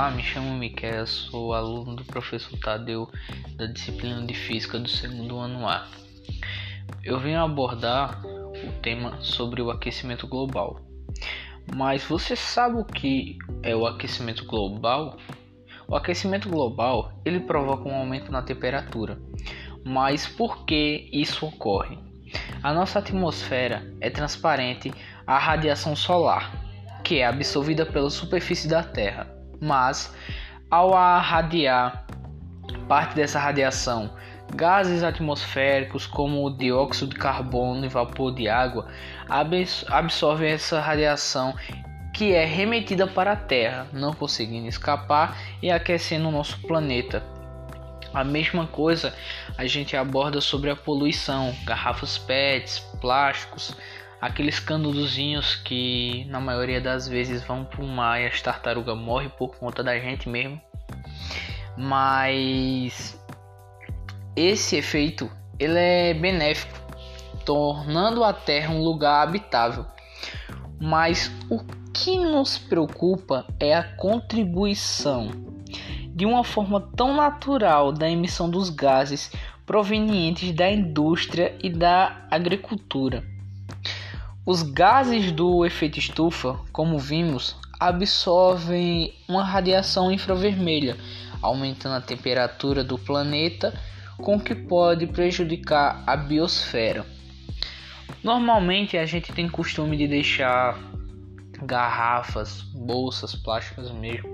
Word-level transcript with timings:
Olá, 0.00 0.10
me 0.12 0.22
chamo 0.22 0.54
Miquel, 0.54 1.06
sou 1.06 1.52
aluno 1.52 1.94
do 1.94 2.06
professor 2.06 2.58
Tadeu 2.58 3.06
da 3.56 3.66
disciplina 3.66 4.24
de 4.24 4.32
Física 4.32 4.78
do 4.78 4.88
segundo 4.88 5.36
ano 5.36 5.68
A. 5.68 5.86
Eu 7.04 7.20
venho 7.20 7.38
abordar 7.38 8.24
o 8.24 8.72
tema 8.80 9.20
sobre 9.20 9.60
o 9.60 9.70
aquecimento 9.70 10.26
global. 10.26 10.80
Mas 11.76 12.02
você 12.02 12.34
sabe 12.34 12.80
o 12.80 12.84
que 12.86 13.36
é 13.62 13.76
o 13.76 13.86
aquecimento 13.86 14.46
global? 14.46 15.18
O 15.86 15.94
aquecimento 15.94 16.48
global 16.48 17.12
ele 17.22 17.40
provoca 17.40 17.86
um 17.86 17.94
aumento 17.94 18.32
na 18.32 18.40
temperatura. 18.40 19.20
Mas 19.84 20.26
por 20.26 20.64
que 20.64 21.10
isso 21.12 21.44
ocorre? 21.44 21.98
A 22.62 22.72
nossa 22.72 23.00
atmosfera 23.00 23.94
é 24.00 24.08
transparente 24.08 24.90
à 25.26 25.36
radiação 25.36 25.94
solar, 25.94 26.50
que 27.04 27.18
é 27.18 27.26
absorvida 27.26 27.84
pela 27.84 28.08
superfície 28.08 28.66
da 28.66 28.82
Terra 28.82 29.38
mas 29.60 30.14
ao 30.70 30.90
irradiar 30.90 32.06
parte 32.88 33.14
dessa 33.14 33.38
radiação, 33.38 34.10
gases 34.54 35.02
atmosféricos 35.02 36.06
como 36.06 36.44
o 36.44 36.50
dióxido 36.50 37.10
de 37.10 37.16
carbono 37.16 37.84
e 37.84 37.88
vapor 37.88 38.34
de 38.34 38.48
água 38.48 38.88
absorvem 39.88 40.50
essa 40.50 40.80
radiação 40.80 41.54
que 42.12 42.32
é 42.32 42.44
remetida 42.44 43.06
para 43.06 43.32
a 43.32 43.36
Terra, 43.36 43.86
não 43.92 44.12
conseguindo 44.12 44.66
escapar 44.66 45.36
e 45.62 45.70
aquecendo 45.70 46.28
o 46.28 46.32
nosso 46.32 46.60
planeta. 46.62 47.22
A 48.12 48.24
mesma 48.24 48.66
coisa 48.66 49.14
a 49.56 49.64
gente 49.66 49.96
aborda 49.96 50.40
sobre 50.40 50.70
a 50.70 50.76
poluição, 50.76 51.54
garrafas 51.64 52.18
PETs, 52.18 52.80
plásticos, 53.00 53.76
aqueles 54.20 54.60
canudozinhos 54.60 55.54
que 55.56 56.24
na 56.26 56.40
maioria 56.40 56.80
das 56.80 57.08
vezes 57.08 57.42
vão 57.42 57.64
para 57.64 57.82
o 57.82 57.88
mar 57.88 58.20
e 58.20 58.26
as 58.26 58.40
tartarugas 58.42 58.96
morrem 58.96 59.30
por 59.30 59.56
conta 59.56 59.82
da 59.82 59.98
gente 59.98 60.28
mesmo. 60.28 60.60
Mas 61.76 63.18
esse 64.36 64.76
efeito 64.76 65.30
ele 65.58 65.78
é 65.78 66.14
benéfico, 66.14 66.78
tornando 67.44 68.22
a 68.22 68.32
Terra 68.32 68.74
um 68.74 68.82
lugar 68.82 69.22
habitável. 69.22 69.86
Mas 70.78 71.30
o 71.50 71.62
que 71.92 72.18
nos 72.18 72.58
preocupa 72.58 73.46
é 73.58 73.74
a 73.74 73.82
contribuição 73.82 75.28
de 76.14 76.26
uma 76.26 76.44
forma 76.44 76.80
tão 76.94 77.14
natural 77.14 77.92
da 77.92 78.08
emissão 78.08 78.50
dos 78.50 78.68
gases 78.68 79.32
provenientes 79.64 80.52
da 80.52 80.70
indústria 80.70 81.56
e 81.62 81.70
da 81.70 82.26
agricultura 82.30 83.24
os 84.46 84.62
gases 84.62 85.30
do 85.32 85.66
efeito 85.66 85.98
estufa, 85.98 86.58
como 86.72 86.98
vimos, 86.98 87.56
absorvem 87.78 89.14
uma 89.28 89.44
radiação 89.44 90.10
infravermelha, 90.10 90.96
aumentando 91.42 91.96
a 91.96 92.00
temperatura 92.00 92.82
do 92.82 92.98
planeta, 92.98 93.78
com 94.16 94.40
que 94.40 94.54
pode 94.54 95.06
prejudicar 95.06 96.02
a 96.06 96.16
biosfera. 96.16 97.06
Normalmente 98.24 98.96
a 98.96 99.04
gente 99.04 99.32
tem 99.32 99.48
costume 99.48 99.96
de 99.96 100.08
deixar 100.08 100.78
garrafas, 101.62 102.62
bolsas 102.62 103.34
plásticas 103.34 103.90
mesmo, 103.90 104.28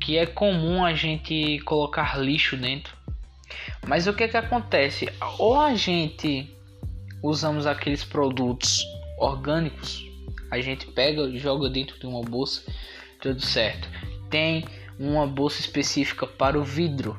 que 0.00 0.16
é 0.16 0.26
comum 0.26 0.84
a 0.84 0.94
gente 0.94 1.58
colocar 1.60 2.18
lixo 2.18 2.56
dentro. 2.56 2.96
Mas 3.86 4.06
o 4.06 4.14
que 4.14 4.28
que 4.28 4.36
acontece? 4.36 5.08
Ou 5.38 5.60
a 5.60 5.74
gente 5.74 6.48
usamos 7.22 7.66
aqueles 7.66 8.04
produtos 8.04 8.84
orgânicos, 9.18 10.04
a 10.50 10.60
gente 10.60 10.86
pega 10.86 11.22
e 11.22 11.38
joga 11.38 11.68
dentro 11.68 11.98
de 11.98 12.06
uma 12.06 12.22
bolsa, 12.22 12.62
tudo 13.20 13.40
certo. 13.40 13.88
Tem 14.30 14.64
uma 14.98 15.26
bolsa 15.26 15.60
específica 15.60 16.26
para 16.26 16.58
o 16.58 16.64
vidro, 16.64 17.16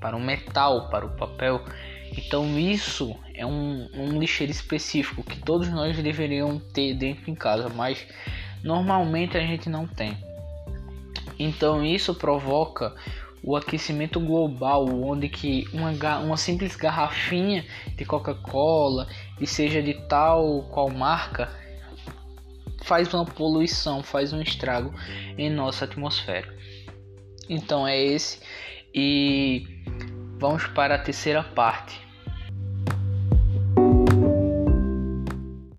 para 0.00 0.16
o 0.16 0.20
metal, 0.20 0.88
para 0.88 1.06
o 1.06 1.16
papel. 1.16 1.64
Então 2.16 2.58
isso 2.58 3.16
é 3.34 3.44
um, 3.44 3.88
um 3.94 4.18
lixeiro 4.18 4.50
específico 4.50 5.22
que 5.22 5.38
todos 5.38 5.68
nós 5.68 5.96
deveríamos 5.96 6.62
ter 6.72 6.94
dentro 6.94 7.30
em 7.30 7.34
casa, 7.34 7.68
mas 7.68 8.06
normalmente 8.62 9.36
a 9.36 9.40
gente 9.40 9.68
não 9.68 9.86
tem. 9.86 10.16
Então 11.38 11.84
isso 11.84 12.14
provoca 12.14 12.94
o 13.42 13.56
aquecimento 13.56 14.20
global, 14.20 14.86
onde 15.02 15.28
que 15.28 15.66
uma, 15.72 16.18
uma 16.18 16.36
simples 16.36 16.76
garrafinha 16.76 17.64
de 17.96 18.04
Coca-Cola, 18.04 19.08
e 19.40 19.46
seja 19.46 19.82
de 19.82 19.94
tal 20.08 20.62
qual 20.70 20.90
marca, 20.90 21.48
faz 22.82 23.12
uma 23.12 23.24
poluição, 23.24 24.02
faz 24.02 24.32
um 24.32 24.40
estrago 24.40 24.92
em 25.36 25.50
nossa 25.50 25.84
atmosfera. 25.84 26.56
Então 27.48 27.86
é 27.86 27.96
esse 27.96 28.40
e 28.94 29.66
vamos 30.38 30.66
para 30.66 30.94
a 30.94 30.98
terceira 30.98 31.42
parte. 31.42 32.07